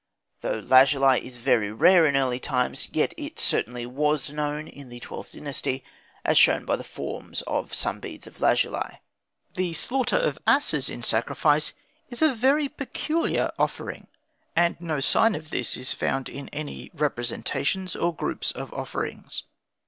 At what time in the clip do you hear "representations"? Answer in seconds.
16.95-17.95